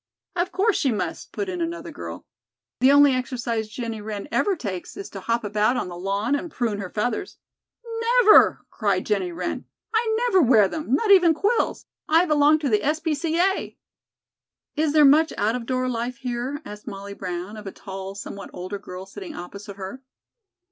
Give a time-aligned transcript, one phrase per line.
[0.35, 2.25] "Of course she must," put in another girl.
[2.79, 6.49] "The only exercise Jennie Wren ever takes is to hop about on the lawn and
[6.49, 7.37] prune her feathers."
[8.23, 9.65] "Never!" cried Jennie Wren.
[9.93, 11.85] "I never wear them, not even quills.
[12.09, 12.99] I belong to the S.
[12.99, 13.13] P.
[13.13, 13.39] C.
[13.39, 13.77] A."
[14.75, 18.49] "Is there much out of door life here?" asked Molly Brown, of a tall, somewhat
[18.53, 20.01] older girl sitting opposite her.